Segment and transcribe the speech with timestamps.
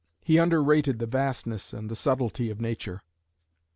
[0.23, 3.03] He underrated the vastness and the subtlety of nature.